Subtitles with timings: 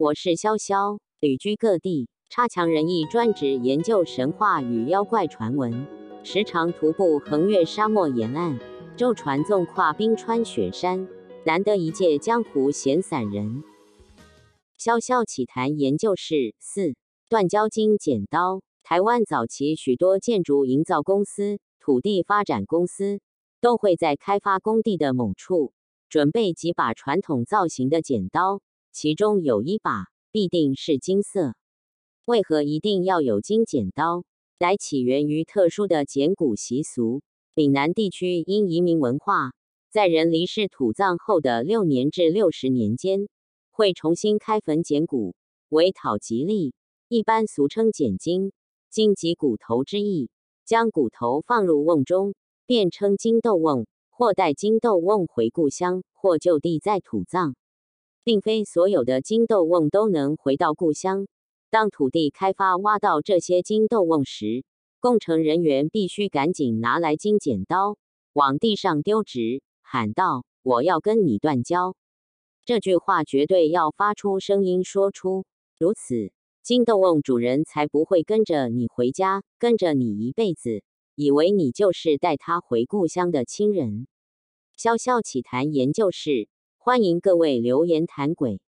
[0.00, 5.86] 我是潇潇，旅居各地，差强人意，专职研究神话与妖怪传闻，
[6.24, 8.58] 时常徒步横越沙漠沿岸，
[8.96, 11.06] 舟船纵跨冰川雪山，
[11.44, 13.62] 难得一见江湖闲散人。
[14.78, 16.94] 潇潇奇谈研究室四：
[17.28, 18.62] 断交金剪刀。
[18.82, 23.20] 台湾早期许多建筑营造公司、土地发展公司，
[23.60, 25.74] 都会在开发工地的某处，
[26.08, 28.62] 准备几把传统造型的剪刀。
[28.92, 31.54] 其中有一把必定是金色，
[32.26, 34.24] 为何一定要有金剪刀？
[34.58, 37.22] 来起源于特殊的剪骨习俗。
[37.54, 39.52] 岭南地区因移民文化，
[39.90, 43.28] 在人离世土葬后的六年至六十年间，
[43.70, 45.34] 会重新开坟剪骨，
[45.68, 46.74] 为讨吉利，
[47.08, 48.52] 一般俗称剪金。
[48.90, 50.30] 金即骨头之意，
[50.64, 52.34] 将骨头放入瓮中，
[52.66, 57.54] 便称金豆瓮，或带金豆瓮回故乡，或就地再土葬。
[58.24, 61.26] 并非所有的金豆瓮都能回到故乡。
[61.70, 64.64] 当土地开发挖到这些金豆瓮时，
[64.98, 67.96] 工程人员必须赶紧拿来金剪刀，
[68.32, 71.94] 往地上丢纸，喊道：“我要跟你断交。”
[72.66, 75.44] 这句话绝对要发出声音说出，
[75.78, 80.82] 如此金豆瓮主人才不会跟着你回家，跟着你一辈子，
[81.14, 84.06] 以为你就是带他回故乡的亲人。
[84.76, 86.48] 潇潇起谈研究室。
[86.82, 88.58] 欢迎各位留言谈鬼。